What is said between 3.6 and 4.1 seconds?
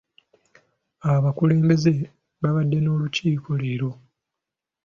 leero.